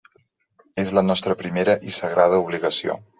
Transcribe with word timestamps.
És 0.83 0.93
la 0.99 1.03
nostra 1.09 1.37
primera 1.41 1.75
i 1.91 1.93
sagrada 2.01 2.41
obligació. 2.47 2.97